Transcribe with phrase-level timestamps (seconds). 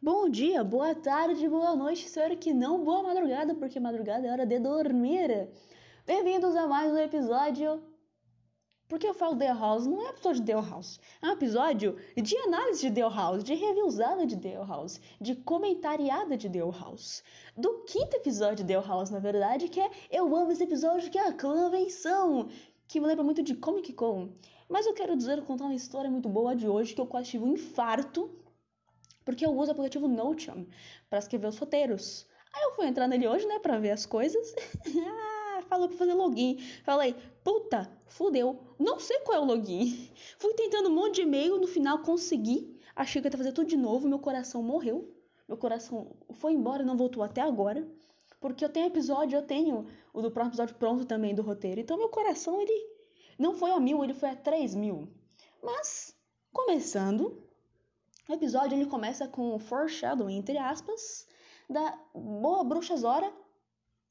[0.00, 4.44] Bom dia, boa tarde, boa noite, senhor que não boa madrugada, porque madrugada é hora
[4.44, 5.48] de dormir.
[6.06, 7.82] Bem-vindos a mais um episódio.
[8.86, 9.86] Por que eu falo The House?
[9.86, 13.54] Não é episódio de The House, é um episódio de análise de The House, de
[13.54, 17.24] reviewzada de The House, de comentariada de The House.
[17.56, 21.18] Do quinto episódio de The House, na verdade, que é Eu amo esse episódio, que
[21.18, 22.50] é a convenção,
[22.86, 24.28] que me lembra muito de Comic Con.
[24.68, 27.44] Mas eu quero dizer, contar uma história muito boa de hoje, que eu quase tive
[27.44, 28.30] um infarto
[29.26, 30.64] porque eu uso o aplicativo Notion
[31.10, 32.24] para escrever os roteiros.
[32.52, 34.54] Aí eu fui entrar nele hoje, né, para ver as coisas.
[35.04, 36.58] ah, falou para fazer login.
[36.84, 40.08] Falei, puta, fudeu, não sei qual é o login.
[40.38, 42.80] Fui tentando um monte de e-mail, no final consegui.
[42.94, 45.12] Achei que ia fazer tudo de novo, meu coração morreu.
[45.48, 47.86] Meu coração foi embora e não voltou até agora.
[48.40, 51.80] Porque eu tenho episódio, eu tenho o do próximo episódio pronto também do roteiro.
[51.80, 52.72] Então meu coração, ele
[53.36, 55.08] não foi a mil, ele foi a três mil.
[55.62, 56.16] Mas,
[56.52, 57.45] começando,
[58.28, 61.26] o episódio ele começa com o foreshadowing, entre aspas,
[61.68, 63.32] da boa bruxa Zora,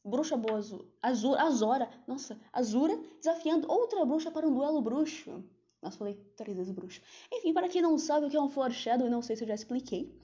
[0.03, 0.59] bruxa boa
[1.01, 5.43] Azura, Azora, nossa, Azura, desafiando outra bruxa para um duelo bruxo.
[5.81, 7.01] Nossa, falei três vezes bruxo.
[7.31, 9.55] Enfim, para quem não sabe o que é um foreshadowing, não sei se eu já
[9.55, 10.17] expliquei.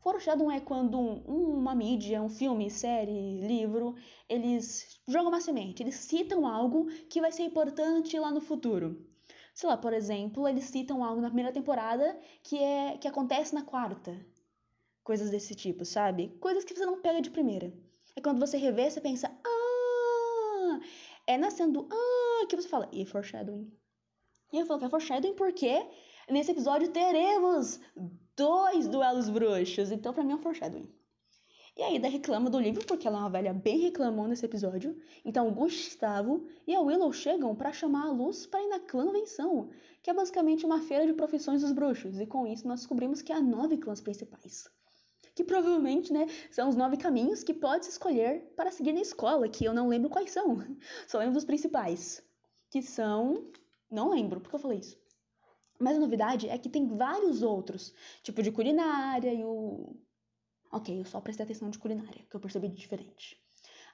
[0.00, 3.94] Foreshadowing é quando um, uma mídia, um filme, série, livro,
[4.28, 9.13] eles jogam uma semente, eles citam algo que vai ser importante lá no futuro.
[9.54, 13.62] Sei lá, por exemplo, eles citam algo na primeira temporada que é que acontece na
[13.62, 14.12] quarta.
[15.04, 16.36] Coisas desse tipo, sabe?
[16.40, 17.72] Coisas que você não pega de primeira.
[18.16, 20.80] É quando você revê, você pensa, ah!
[21.26, 23.72] É nascendo, ah, que você fala, e foreshadowing.
[24.52, 25.88] E eu falo que é foreshadowing porque
[26.28, 27.80] nesse episódio teremos
[28.36, 29.92] dois duelos bruxos.
[29.92, 30.92] Então, pra mim é um foreshadowing.
[31.76, 34.96] E a Ida reclama do livro, porque ela é uma velha bem reclamona nesse episódio.
[35.24, 40.08] Então Gustavo e a Willow chegam para chamar a Luz para ir na clãvenção, que
[40.08, 42.20] é basicamente uma feira de profissões dos bruxos.
[42.20, 44.68] E com isso nós descobrimos que há nove clãs principais.
[45.34, 49.64] Que provavelmente, né, são os nove caminhos que pode escolher para seguir na escola, que
[49.64, 50.58] eu não lembro quais são.
[51.08, 52.22] Só lembro dos principais.
[52.70, 53.50] Que são.
[53.90, 54.96] Não lembro, porque eu falei isso.
[55.80, 59.96] Mas a novidade é que tem vários outros, tipo de culinária e o
[60.76, 63.40] Ok, eu só prestei atenção de culinária, que eu percebi de diferente.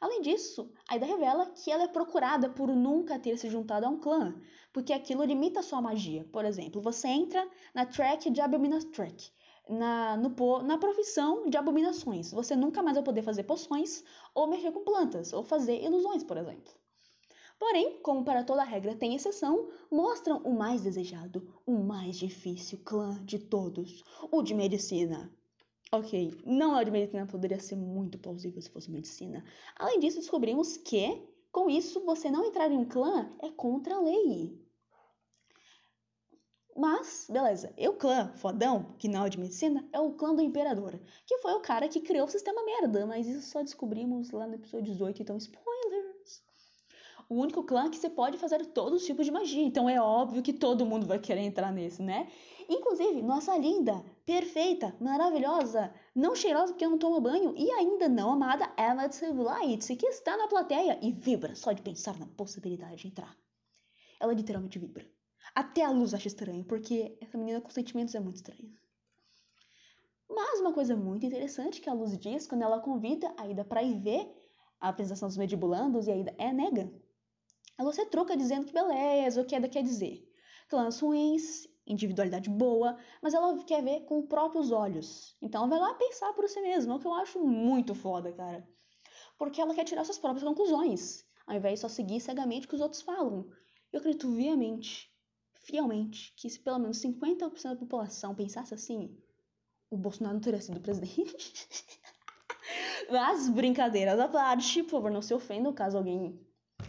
[0.01, 3.91] Além disso, a Ida revela que ela é procurada por nunca ter se juntado a
[3.91, 4.35] um clã,
[4.73, 6.27] porque aquilo limita sua magia.
[6.33, 9.31] Por exemplo, você entra na track de Abominação Track,
[9.69, 12.33] na, no, na profissão de abominações.
[12.33, 14.03] Você nunca mais vai poder fazer poções,
[14.35, 16.73] ou mexer com plantas, ou fazer ilusões, por exemplo.
[17.59, 23.23] Porém, como para toda regra tem exceção, mostram o mais desejado, o mais difícil clã
[23.23, 24.03] de todos,
[24.33, 25.31] o de medicina.
[25.93, 29.45] Ok, não é de medicina, poderia ser muito plausível se fosse medicina.
[29.75, 31.21] Além disso, descobrimos que,
[31.51, 34.57] com isso, você não entrar em um clã é contra a lei.
[36.77, 40.41] Mas, beleza, e o clã fodão, que não é de medicina, é o clã do
[40.41, 40.97] imperador,
[41.27, 44.55] que foi o cara que criou o sistema merda, mas isso só descobrimos lá no
[44.55, 46.45] episódio 18, então spoilers.
[47.29, 50.41] O único clã que você pode fazer todos os tipos de magia, então é óbvio
[50.41, 52.29] que todo mundo vai querer entrar nesse, né?
[52.73, 58.73] Inclusive, nossa linda, perfeita, maravilhosa, não cheirosa porque não toma banho e ainda não amada
[58.79, 59.11] Emma
[59.43, 63.37] Light, que está na plateia e vibra só de pensar na possibilidade de entrar.
[64.21, 65.05] Ela literalmente vibra.
[65.53, 68.73] Até a luz acha estranho, porque essa menina com sentimentos é muito estranha.
[70.29, 73.83] Mas uma coisa muito interessante que a Luz diz quando ela convida a Ida para
[73.83, 74.33] ir ver
[74.81, 76.89] a apresentação dos Medibulandos e a Ida é nega.
[77.77, 80.25] A Luz troca dizendo que beleza, o que Ida quer dizer.
[80.69, 85.37] Clãs ruins individualidade boa, mas ela quer ver com os próprios olhos.
[85.43, 88.67] Então ela vai lá pensar por si mesma, o que eu acho muito foda, cara.
[89.37, 92.75] Porque ela quer tirar suas próprias conclusões, ao invés de só seguir cegamente o que
[92.75, 93.49] os outros falam.
[93.93, 95.11] Eu acredito viamente,
[95.53, 99.17] fielmente, que se pelo menos 50% da população pensasse assim,
[99.91, 101.53] o Bolsonaro não teria sido presidente.
[103.11, 106.39] Mas brincadeiras à parte, por favor, não se ofendam caso alguém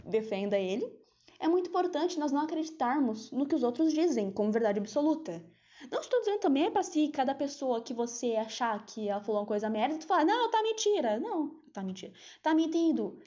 [0.04, 1.01] defenda ele
[1.42, 5.44] é muito importante nós não acreditarmos no que os outros dizem como verdade absoluta.
[5.90, 9.46] Não estou dizendo também para se cada pessoa que você achar que ela falou uma
[9.46, 11.18] coisa merda, tu fala, não, tá mentira.
[11.18, 12.12] Não, tá mentira.
[12.40, 13.18] Tá mentindo.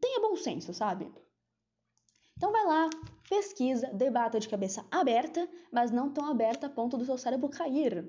[0.00, 1.12] Tenha bom senso, sabe?
[2.36, 2.88] Então vai lá,
[3.28, 8.08] pesquisa, debata de cabeça aberta, mas não tão aberta a ponto do seu cérebro cair.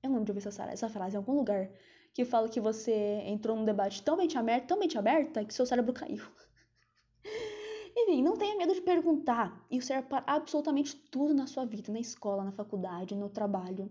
[0.00, 1.68] Eu lembro de ouvir essa, essa frase em algum lugar
[2.12, 2.92] que fala que você
[3.26, 6.22] entrou num debate tão mente aberta, tão mente aberta, que seu cérebro caiu.
[8.06, 9.66] Enfim, não tenha medo de perguntar.
[9.70, 13.90] Isso serve para absolutamente tudo na sua vida, na escola, na faculdade, no trabalho.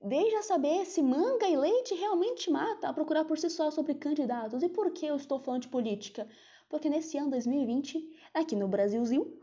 [0.00, 3.94] Desde a saber se manga e leite realmente mata a procurar por si só sobre
[3.94, 4.62] candidatos.
[4.62, 6.28] E por que eu estou falando de política?
[6.68, 9.36] Porque nesse ano 2020, aqui no Brasilzinho,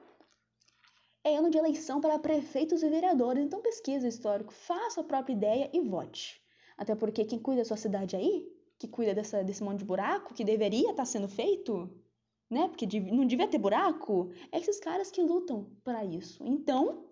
[1.22, 3.44] é ano de eleição para prefeitos e vereadores.
[3.44, 6.42] Então pesquise o histórico, faça a própria ideia e vote.
[6.78, 10.34] Até porque quem cuida da sua cidade aí, que cuida dessa, desse monte de buraco,
[10.34, 11.90] que deveria estar tá sendo feito,
[12.54, 12.68] né?
[12.70, 16.44] Porque não devia ter buraco, é esses caras que lutam para isso.
[16.46, 17.06] Então,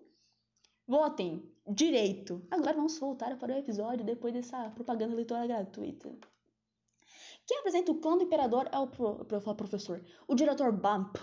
[0.86, 2.42] votem direito.
[2.50, 6.10] Agora vamos voltar para o episódio depois dessa propaganda eleitoral gratuita.
[7.46, 11.16] Quem apresenta o clã do imperador é o pro, pro, professor, o diretor Bump,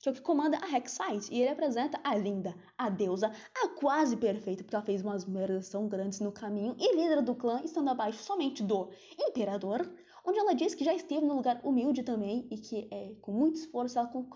[0.00, 3.68] que é o que comanda a Hexite, e ele apresenta a linda, a deusa, a
[3.70, 7.60] quase perfeita, porque ela fez umas merdas tão grandes no caminho, e líder do clã,
[7.64, 9.90] estando abaixo somente do imperador,
[10.26, 13.56] onde ela diz que já esteve no lugar humilde também, e que é, com muito
[13.56, 14.08] esforço ela...
[14.08, 14.26] Com,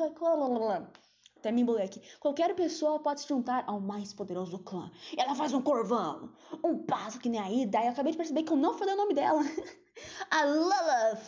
[1.40, 2.00] até me aqui.
[2.20, 4.90] Qualquer pessoa pode se juntar ao mais poderoso clã.
[5.16, 6.30] E ela faz um corvão,
[6.62, 7.80] um passo que nem a Ida.
[7.80, 9.40] E eu acabei de perceber que eu não falei o nome dela.
[10.30, 11.24] a Lilith.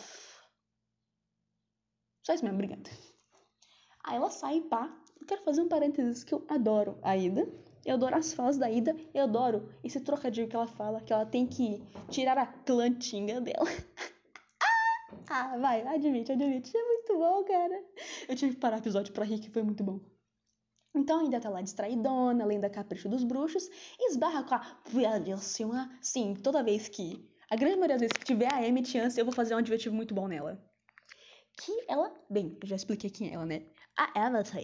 [2.23, 2.89] Só isso mesmo, obrigada.
[4.05, 4.95] Aí ela sai, pá.
[5.19, 7.51] Eu quero fazer um parênteses que eu adoro a Ida.
[7.85, 8.95] Eu adoro as falas da Ida.
[9.13, 13.65] Eu adoro esse trocadilho que ela fala, que ela tem que tirar a plantinha dela.
[15.29, 16.75] ah, vai, admite, admite.
[16.75, 17.83] É muito bom, cara.
[18.27, 19.99] Eu tive que parar o episódio pra rir, que foi muito bom.
[20.95, 23.67] Então ainda tá lá distraidona, além da capricho dos bruxos,
[23.99, 25.89] esbarra com a belíssima.
[26.01, 27.27] Sim, toda vez que.
[27.49, 29.95] A grande maioria das vezes que tiver a Emmett antes, eu vou fazer um adjetivo
[29.95, 30.63] muito bom nela.
[31.57, 32.13] Que ela.
[32.29, 33.65] Bem, eu já expliquei quem é ela, né?
[33.97, 34.61] A Avatar.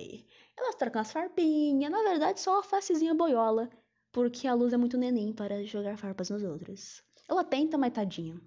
[0.58, 3.70] Ela troca umas farpinhas, na verdade só uma facezinha boiola,
[4.12, 7.04] porque a luz é muito neném para jogar farpas nos outros.
[7.30, 8.42] Ela tenta, mas tadinha.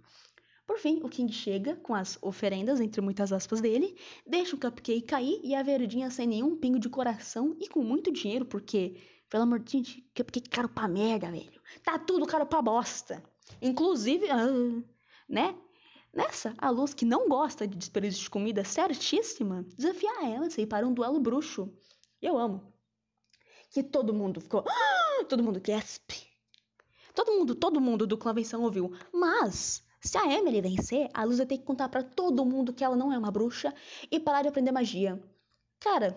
[0.67, 5.03] Por fim, o King chega com as oferendas, entre muitas aspas dele, deixa o cupcake
[5.03, 8.97] cair e a verdinha sem nenhum pingo de coração e com muito dinheiro, porque,
[9.29, 11.61] pelo amor de Deus, cupcake caro pra merda, velho.
[11.83, 13.23] Tá tudo caro pra bosta.
[13.61, 14.85] Inclusive, uh,
[15.29, 15.57] né?
[16.15, 20.67] Nessa, a Luz, que não gosta de desperdício de comida certíssima, desafia ela a ir
[20.67, 21.73] para um duelo bruxo.
[22.21, 22.73] Eu amo.
[23.71, 24.63] Que todo mundo ficou.
[24.69, 25.25] Ah!
[25.25, 26.13] Todo mundo gasp.
[27.15, 28.93] Todo mundo, todo mundo do clã Venção ouviu.
[29.13, 32.83] Mas se a Emily vencer, a Luz vai ter que contar para todo mundo que
[32.83, 33.73] ela não é uma bruxa
[34.11, 35.23] e parar de aprender magia.
[35.79, 36.17] Cara,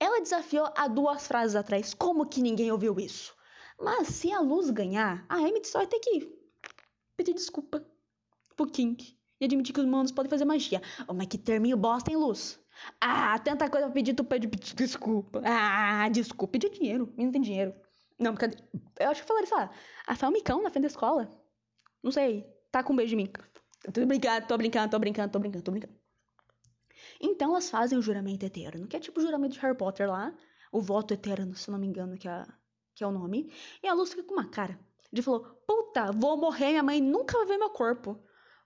[0.00, 1.94] ela desafiou há duas frases atrás.
[1.94, 3.36] Como que ninguém ouviu isso?
[3.78, 6.36] Mas se a Luz ganhar, a Emily só vai ter que
[7.16, 7.86] pedir desculpa
[8.56, 10.82] pro King e admitir que os humanos podem fazer magia.
[11.06, 12.58] Oh, mas que terminho bosta, hein, Luz?
[13.00, 15.40] Ah, tanta coisa pra pedir, tu pede desculpa.
[15.44, 17.14] Ah, desculpa, pedir dinheiro.
[17.16, 17.72] Não tem dinheiro.
[18.18, 18.56] Não, cadê?
[18.98, 19.70] Eu acho que falei isso lá.
[20.04, 21.30] A Fel Micão na frente da escola.
[22.02, 23.30] Não sei tá com um beijo de mim.
[23.92, 25.94] Tô brincando, tô brincando, tô brincando, tô brincando, tô brincando.
[27.20, 30.34] Então elas fazem o juramento eterno, que é tipo o juramento de Harry Potter lá,
[30.72, 32.44] o voto eterno, se não me engano, que é,
[32.94, 33.52] que é o nome.
[33.82, 34.78] E a Luz fica com uma cara
[35.12, 38.18] de falou: Puta, vou morrer, minha mãe nunca vai ver meu corpo.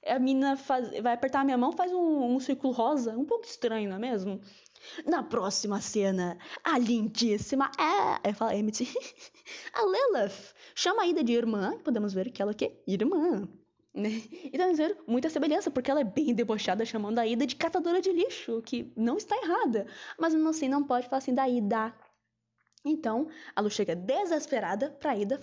[0.07, 3.45] A menina faz, vai apertar a minha mão, faz um, um círculo rosa, um pouco
[3.45, 4.41] estranho, não é mesmo?
[5.07, 8.85] Na próxima cena, a lindíssima é, é fala Emmett,
[9.73, 13.49] a Lilith chama a Ida de irmã, e podemos ver que ela é irmã.
[13.93, 14.23] Né?
[14.45, 18.01] E podemos ver muita semelhança, porque ela é bem debochada chamando a Ida de catadora
[18.01, 19.87] de lixo, que não está errada,
[20.19, 21.93] mas não assim não pode falar assim da Ida.
[22.85, 25.41] Então, a Lu chega desesperada pra Ida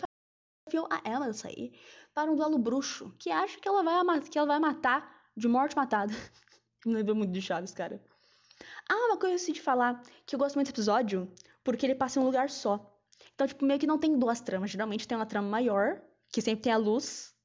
[0.66, 1.74] desafiou a ela sair
[2.16, 5.76] para um duelo bruxo, que acha que ela vai, que ela vai matar de morte
[5.76, 6.14] matada.
[6.86, 8.02] Me lembra muito de Chaves, cara.
[8.90, 11.30] Ah, uma coisa assim de falar, que eu gosto muito desse episódio,
[11.62, 12.90] porque ele passa em um lugar só.
[13.34, 14.72] Então, tipo, meio que não tem duas tramas.
[14.72, 17.36] Geralmente tem uma trama maior, que sempre tem a luz,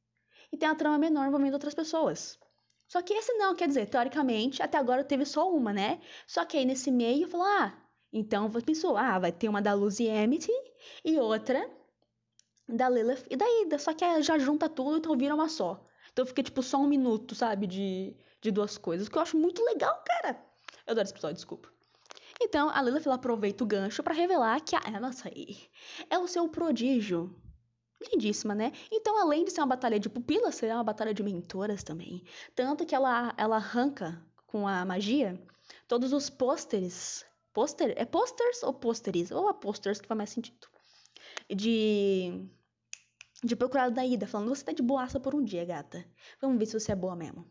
[0.53, 2.39] e tem uma trama menor envolvendo outras pessoas.
[2.87, 6.01] Só que esse não, quer dizer, teoricamente, até agora teve só uma, né?
[6.29, 7.77] Só que aí nesse meio falou, ah,
[8.13, 10.53] então pensou, ah, vai ter uma da Luz e Amity
[11.05, 11.69] e outra
[12.77, 13.79] da Lilith e da Ida.
[13.79, 15.85] Só que já junta tudo, então vira uma só.
[16.13, 19.09] Então fica tipo só um minuto, sabe, de, de duas coisas.
[19.09, 20.43] Que eu acho muito legal, cara.
[20.87, 21.69] Eu adoro esse episódio, desculpa.
[22.43, 25.57] Então, a Lilith aproveita o gancho para revelar que a Anastasia
[26.09, 27.35] é o seu prodígio.
[28.01, 28.73] Lindíssima, né?
[28.91, 32.25] Então, além de ser uma batalha de pupilas, será uma batalha de mentoras também.
[32.55, 35.39] Tanto que ela, ela arranca com a magia
[35.87, 37.27] todos os pôsteres.
[37.53, 37.93] Pôster?
[37.97, 39.31] É posters ou pôsteres?
[39.31, 40.67] Ou a posters que faz mais sentido.
[41.49, 42.49] De.
[43.43, 46.05] De procurar da Ida, falando: Você tá de boaça por um dia, gata.
[46.41, 47.47] Vamos ver se você é boa mesmo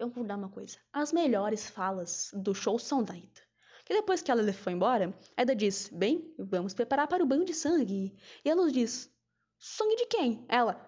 [0.00, 0.78] eu vou dar uma coisa.
[0.92, 3.40] As melhores falas do show são da Ida.
[3.84, 7.44] Que depois que ela foi embora, a Ida diz: Bem, vamos preparar para o banho
[7.44, 8.16] de sangue.
[8.42, 9.12] E a Luz diz:
[9.58, 10.44] Sangue de quem?
[10.48, 10.80] Ela: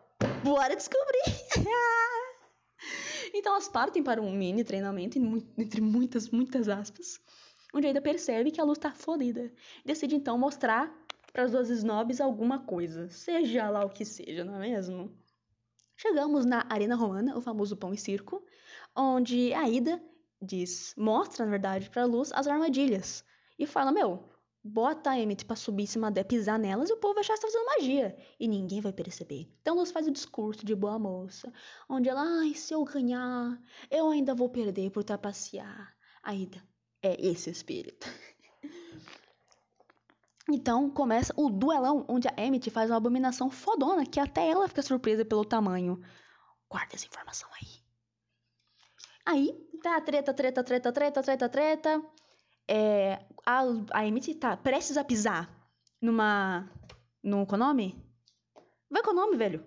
[0.43, 1.23] Bora descobrir!
[3.35, 5.19] então elas partem para um mini treinamento,
[5.59, 7.21] entre muitas, muitas aspas,
[7.75, 9.52] onde a Ida percebe que a Luz está fodida.
[9.85, 10.91] Decide então mostrar
[11.32, 15.10] para as duas snobs alguma coisa, seja lá o que seja, não é mesmo?
[15.96, 18.44] Chegamos na Arena Romana, o famoso pão e circo,
[18.94, 20.02] onde a Ida
[20.40, 23.24] diz, mostra, na verdade, para a Luz as armadilhas.
[23.58, 24.28] E fala, meu,
[24.64, 27.34] bota a Emmett pra subir em cima dela, pisar nelas e o povo vai achar
[27.34, 28.16] que tá fazendo magia.
[28.38, 29.48] E ninguém vai perceber.
[29.60, 31.52] Então Luz faz o discurso de boa moça,
[31.88, 33.60] onde ela, ai, se eu ganhar,
[33.90, 35.96] eu ainda vou perder por trapacear.
[36.22, 36.62] Ainda
[37.02, 38.06] é esse espírito.
[40.50, 44.82] Então começa o duelão, onde a Emmett faz uma abominação fodona, que até ela fica
[44.82, 46.00] surpresa pelo tamanho.
[46.68, 47.82] Guarda essa informação aí.
[49.25, 52.02] Aí, tá treta, treta, treta, treta, treta, treta.
[52.68, 55.49] É, a, a Emmett tá prestes a pisar
[56.00, 56.68] numa.
[57.22, 58.04] No nome?
[58.90, 59.64] Vai com o nome, velho.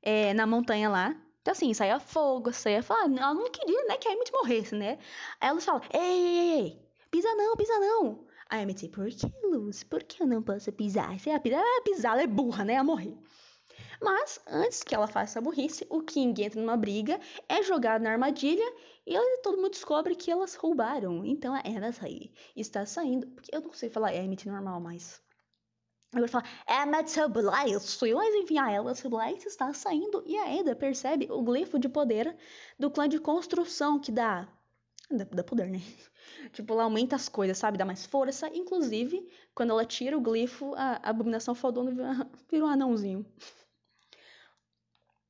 [0.00, 1.16] É, na montanha lá.
[1.40, 2.82] Então, assim, saia fogo, saia.
[2.82, 4.98] Fala, ela não queria, né, que a Emmett morresse, né?
[5.40, 8.26] Aí ela fala: ei, ei, ei, ei, pisa não, pisa não.
[8.52, 9.82] A Emmett, por que, Luz?
[9.82, 11.18] Por que eu não posso pisar?
[11.18, 12.74] Se ela pisar, ela pisar, ela é burra, né?
[12.74, 13.16] Ela morrer.
[13.98, 17.18] Mas, antes que ela faça a burrice, o King entra numa briga,
[17.48, 18.70] é jogado na armadilha
[19.06, 21.24] e todo mundo descobre que elas roubaram.
[21.24, 23.26] Então, elas aí está saindo.
[23.28, 25.22] Porque eu não sei falar Emmett normal, mas.
[26.12, 28.14] Eu vou falar Emmett Blight.
[28.14, 32.36] Mas enfim, a Emmett Blight está saindo e a Eda percebe o glifo de poder
[32.78, 34.46] do clã de construção que dá.
[35.10, 35.80] Dá, dá poder, né?
[36.52, 37.78] Tipo, ela aumenta as coisas, sabe?
[37.78, 38.48] Dá mais força.
[38.48, 41.90] Inclusive, quando ela tira o glifo, a, a abominação fodona
[42.50, 43.24] vira um anãozinho.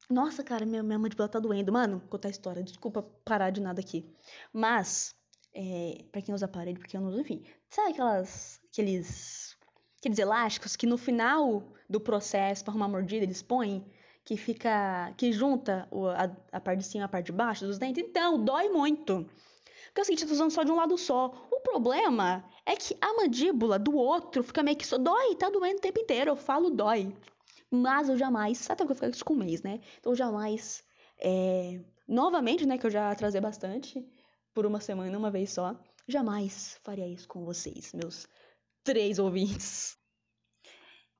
[0.09, 1.73] Nossa, cara, minha, minha mandíbula tá doendo.
[1.73, 2.63] Mano, contar a história.
[2.63, 4.05] Desculpa parar de nada aqui.
[4.53, 5.15] Mas,
[5.55, 7.43] é, pra quem usa aparelho, porque eu não uso, enfim.
[7.69, 9.57] Sabe aquelas, aqueles,
[9.99, 13.85] aqueles elásticos que no final do processo pra arrumar mordida eles põem?
[14.25, 17.79] Que fica, que junta a, a parte de cima e a parte de baixo dos
[17.79, 18.05] dentes?
[18.05, 19.29] Então, dói muito.
[19.93, 21.27] Porque é o seguinte, tô usando só de um lado só.
[21.51, 25.77] O problema é que a mandíbula do outro fica meio que só dói, tá doendo
[25.77, 26.31] o tempo inteiro.
[26.31, 27.15] Eu falo dói.
[27.71, 29.81] Mas eu jamais, até porque eu fico com um mês, né?
[30.01, 30.83] Então eu jamais,
[31.19, 34.03] é, novamente, né, que eu já trazei bastante,
[34.55, 38.27] por uma semana, uma vez só, jamais faria isso com vocês, meus
[38.83, 39.99] três ouvintes.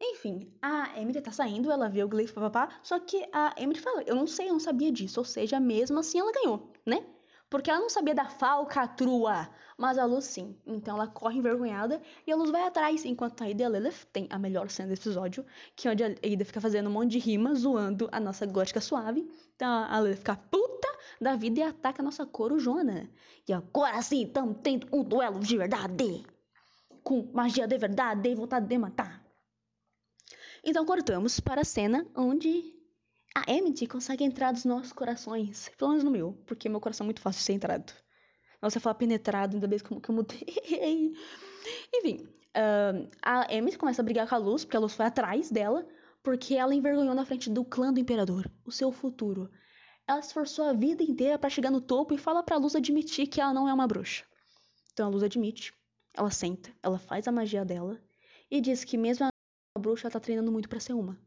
[0.01, 4.03] Enfim, a Emily tá saindo, ela vê o Glyph papapá, só que a Emily fala,
[4.03, 7.07] eu não sei, eu não sabia disso, ou seja, mesmo assim ela ganhou, né?
[7.53, 10.57] Porque ela não sabia da falcatrua, mas a Luz sim.
[10.67, 14.07] Então ela corre envergonhada e a Luz vai atrás, enquanto a Ida e a Lilith
[14.11, 15.45] tem a melhor cena desse episódio,
[15.77, 18.81] que é onde a Ida fica fazendo um monte de rima, zoando a nossa gótica
[18.81, 19.31] suave.
[19.55, 20.89] Então a Lilith fica puta
[21.21, 23.11] da vida e ataca a nossa corujona.
[23.47, 26.25] E agora sim, estamos tendo um duelo de verdade.
[27.05, 29.23] Com magia de verdade e vontade de matar.
[30.65, 32.82] Então cortamos para a cena onde
[33.35, 35.71] a Emmett consegue entrar nos nossos corações.
[35.77, 37.93] Pelo menos no meu, porque meu coração é muito fácil de ser entrado.
[38.61, 40.45] Nossa, falar penetrado, ainda bem que eu mudei.
[41.95, 45.51] Enfim, uh, a Emmett começa a brigar com a Luz, porque a Luz foi atrás
[45.51, 45.87] dela,
[46.23, 49.51] porque ela envergonhou na frente do clã do Imperador, o seu futuro.
[50.07, 53.41] Ela esforçou a vida inteira para chegar no topo e fala pra Luz admitir que
[53.41, 54.25] ela não é uma bruxa.
[54.93, 55.73] Então a Luz admite,
[56.15, 58.01] ela senta, ela faz a magia dela
[58.51, 61.19] e diz que mesmo a bruxa ela tá treinando muito para ser uma.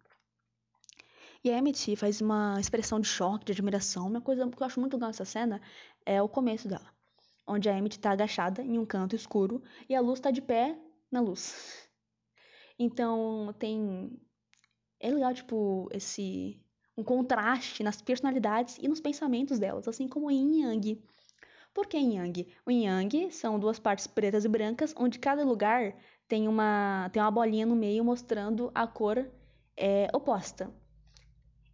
[1.46, 4.08] E a Emmett faz uma expressão de choque, de admiração.
[4.08, 5.62] Uma coisa que eu acho muito legal nessa cena
[6.04, 6.92] é o começo dela.
[7.46, 10.76] Onde a Emmett tá agachada em um canto escuro e a luz tá de pé
[11.12, 11.88] na luz.
[12.80, 14.20] Então tem.
[15.00, 16.60] É legal, tipo, esse.
[16.98, 21.00] Um contraste nas personalidades e nos pensamentos delas, assim como em Yang.
[21.76, 22.52] Por que Yang?
[22.66, 25.96] O Yang são duas partes pretas e brancas, onde cada lugar
[26.28, 29.30] tem uma, tem uma bolinha no meio mostrando a cor
[29.78, 30.74] é, oposta.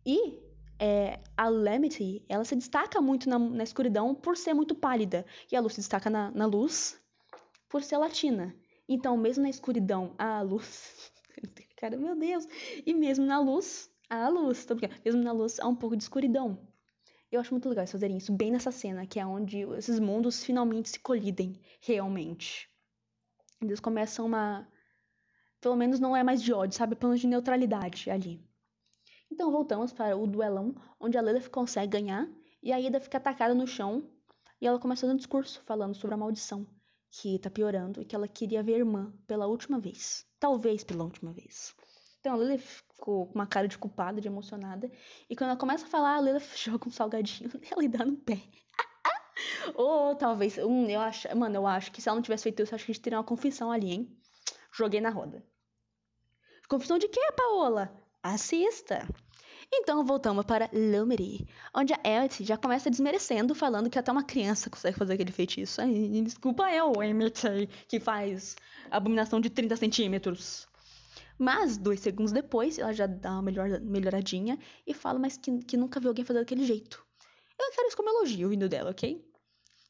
[0.05, 0.39] E
[0.79, 5.25] é, a Lemity, ela se destaca muito na, na, escuridão por ser muito pálida.
[5.51, 6.99] E a luz se destaca na, na luz
[7.69, 8.55] por ser latina.
[8.89, 11.11] Então, mesmo na escuridão, a luz.
[11.77, 12.47] Cara, meu Deus!
[12.85, 14.65] E mesmo na luz, a luz.
[14.65, 15.01] Tô brincando.
[15.05, 16.59] Mesmo na luz, há um pouco de escuridão.
[17.31, 20.43] Eu acho muito legal eles fazerem isso bem nessa cena, que é onde esses mundos
[20.43, 22.67] finalmente se colidem, realmente.
[23.61, 24.67] Eles começam uma.
[25.61, 26.95] Pelo menos não é mais de ódio, sabe?
[26.95, 28.43] Pelo menos de neutralidade ali.
[29.31, 32.27] Então voltamos para o duelão, onde a Lilith consegue ganhar
[32.61, 34.03] e a Ida fica atacada no chão
[34.59, 36.67] e ela começa um discurso falando sobre a maldição
[37.09, 40.25] que tá piorando e que ela queria ver a irmã pela última vez.
[40.37, 41.73] Talvez pela última vez.
[42.19, 44.91] Então a Lilith ficou com uma cara de culpada, de emocionada.
[45.29, 48.17] E quando ela começa a falar, a Lilith joga um salgadinho nela e dá no
[48.17, 48.37] pé.
[49.75, 52.75] Ou talvez, hum, eu acho, mano, eu acho que se ela não tivesse feito isso,
[52.75, 54.17] acho que a gente teria uma confissão ali, hein?
[54.73, 55.43] Joguei na roda.
[56.67, 58.00] Confissão de quê, Paola?
[58.23, 59.07] Assista!
[59.73, 64.69] Então voltamos para Lumity, onde a Emmett já começa desmerecendo, falando que até uma criança
[64.69, 65.79] consegue fazer aquele feitiço.
[65.79, 65.91] Ai,
[66.23, 67.41] desculpa eu, Emmett,
[67.87, 68.57] que faz
[68.89, 70.67] abominação de 30 centímetros.
[71.37, 75.77] Mas, dois segundos depois, ela já dá uma melhor, melhoradinha e fala, mas que, que
[75.77, 77.03] nunca viu alguém fazer daquele jeito.
[77.57, 79.25] Eu quero isso como elogio vindo dela, ok?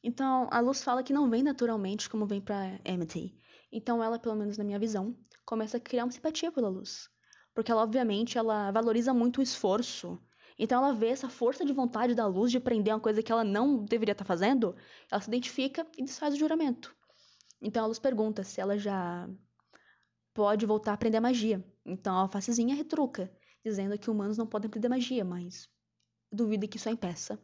[0.02, 3.34] Então, a Luz fala que não vem naturalmente como vem pra Emmett.
[3.72, 7.10] Então ela, pelo menos na minha visão, começa a criar uma simpatia pela luz.
[7.54, 10.18] Porque ela, obviamente, ela valoriza muito o esforço.
[10.58, 13.44] Então ela vê essa força de vontade da luz de aprender uma coisa que ela
[13.44, 14.76] não deveria estar fazendo,
[15.10, 16.94] ela se identifica e desfaz o juramento.
[17.60, 19.28] Então a luz pergunta se ela já
[20.34, 21.64] pode voltar a aprender magia.
[21.84, 23.32] Então a alfacezinha retruca,
[23.64, 25.68] dizendo que humanos não podem aprender magia, mas
[26.30, 27.38] duvido que isso a impeça.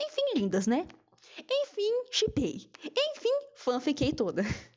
[0.00, 0.86] Enfim, lindas, né?
[1.38, 2.70] Enfim, chipei.
[2.84, 4.42] Enfim, fanfiquei toda.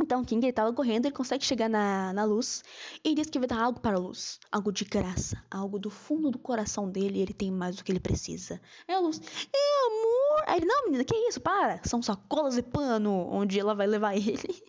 [0.00, 2.64] Então, King ele tava correndo, ele consegue chegar na, na luz
[3.04, 6.30] e diz que vai dar algo para a luz, algo de graça, algo do fundo
[6.30, 8.60] do coração dele, ele tem mais do que ele precisa.
[8.88, 10.44] É a luz, é amor.
[10.46, 11.40] Aí ele, não, menina, que isso?
[11.40, 11.80] Para!
[11.84, 14.64] São sacolas de pano onde ela vai levar ele.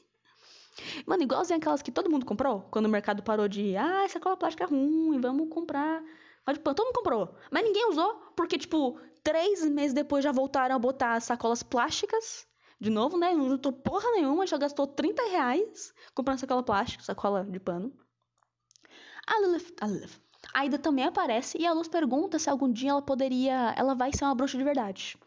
[1.06, 4.36] Mano, igualzinho aquelas que todo mundo comprou, quando o mercado parou de, ah, essa cola
[4.36, 6.04] plástica é ruim, vamos comprar.
[6.46, 7.36] Mas, tipo, todo mundo comprou.
[7.50, 12.46] Mas ninguém usou, porque, tipo, três meses depois já voltaram a botar sacolas plásticas.
[12.84, 13.34] De novo, né?
[13.34, 17.94] Não juntou porra nenhuma, já gastou 30 reais comprando sacola plástica, sacola de pano.
[19.26, 20.22] A Lilith, a Lilith.
[20.54, 23.74] Aida também aparece e a Luz pergunta se algum dia ela poderia.
[23.78, 25.18] Ela vai ser uma bruxa de verdade.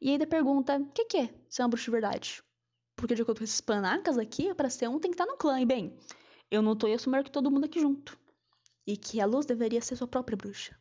[0.00, 2.42] E a Aida pergunta: o que, que é ser uma bruxa de verdade?
[2.96, 5.60] Porque de acordo com esses panacas aqui, para ser um tem que estar no clã.
[5.60, 5.96] E bem,
[6.50, 8.18] eu não tô e assumir que todo mundo aqui junto.
[8.84, 10.76] E que a Luz deveria ser sua própria bruxa.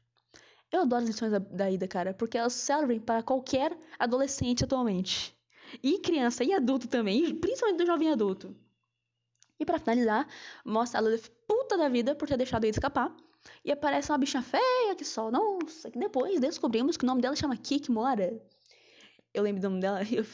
[0.71, 5.34] Eu adoro as lições da, da Ida, cara, porque elas servem para qualquer adolescente atualmente.
[5.84, 8.55] E criança e adulto também, principalmente do jovem adulto.
[9.60, 10.27] E para finalizar,
[10.65, 13.15] mostra a Lilith puta da vida por ter deixado ele escapar.
[13.63, 15.31] E aparece uma bicha feia que só.
[15.31, 18.41] Nossa, que depois descobrimos que o nome dela chama Kikmora.
[19.34, 20.01] Eu lembro do nome dela.
[20.12, 20.25] Eu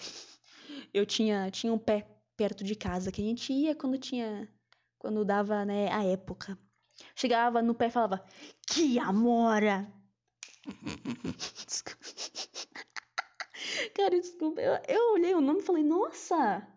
[0.93, 4.47] eu tinha, tinha um pé perto de casa que a gente ia quando tinha.
[4.97, 6.57] Quando dava, né, a época.
[7.15, 8.23] Chegava no pé e falava,
[8.67, 9.91] que amora!
[13.95, 14.61] Cara, desculpa.
[14.61, 16.67] Eu, eu olhei o nome e falei, nossa!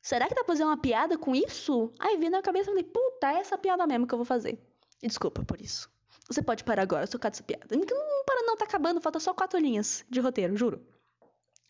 [0.00, 1.92] Será que dá pra fazer uma piada com isso?
[1.98, 4.58] Aí vi na cabeça e falei, puta, é essa piada mesmo que eu vou fazer.
[5.02, 5.90] E desculpa por isso.
[6.28, 7.66] Você pode parar agora, eu sou dessa piada.
[7.70, 10.80] Não, não para não, tá acabando, falta só quatro linhas de roteiro, juro.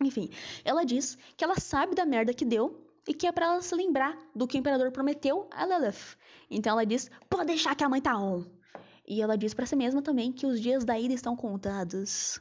[0.03, 0.31] Enfim,
[0.65, 3.75] ela diz que ela sabe da merda que deu e que é para ela se
[3.75, 6.17] lembrar do que o imperador prometeu a Lilith.
[6.51, 8.45] Então ela diz: pode deixar que a mãe tá on.
[9.07, 12.41] E ela diz para si mesma também que os dias da ida estão contados.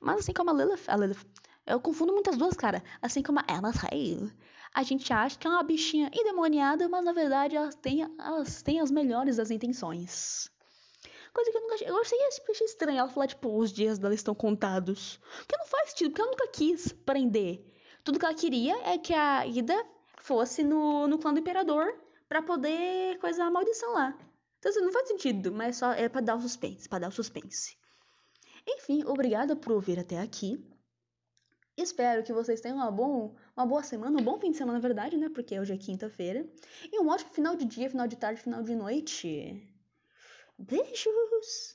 [0.00, 1.24] Mas assim como a Lilith, a Lilith
[1.66, 2.82] eu confundo muitas duas, cara.
[3.02, 4.32] Assim como a Emma Hale.
[4.72, 8.80] A gente acha que é uma bichinha endemoniada, mas na verdade elas têm, elas têm
[8.80, 10.50] as melhores das intenções.
[11.32, 11.88] Coisa que eu nunca achei.
[11.88, 12.18] Eu achei,
[12.50, 15.20] achei estranho ela falar, tipo, os dias dela estão contados.
[15.38, 17.64] Porque não faz sentido, porque ela nunca quis prender.
[18.04, 19.84] Tudo que ela queria é que a Ida
[20.18, 21.92] fosse no, no clã do imperador
[22.28, 24.16] para poder coisar a maldição lá.
[24.58, 27.12] Então, assim, não faz sentido, mas só é pra dar o suspense, pra dar o
[27.12, 27.76] suspense.
[28.66, 30.64] Enfim, obrigada por ouvir até aqui.
[31.76, 34.82] Espero que vocês tenham uma, bom, uma boa semana, um bom fim de semana, na
[34.82, 35.28] verdade, né?
[35.28, 36.46] Porque hoje é quinta-feira.
[36.90, 39.62] E um ótimo final de dia, final de tarde, final de noite.
[40.58, 41.74] Beijos!